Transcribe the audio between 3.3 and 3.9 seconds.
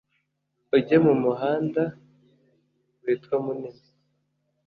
munini